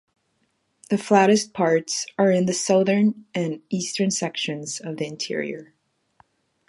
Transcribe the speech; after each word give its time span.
The 0.89 0.97
flattest 0.97 1.53
parts 1.53 2.07
are 2.17 2.31
in 2.31 2.47
the 2.47 2.55
southern 2.55 3.25
and 3.35 3.61
eastern 3.69 4.09
sections 4.09 4.79
of 4.79 4.97
the 4.97 5.05
interior. 5.05 5.75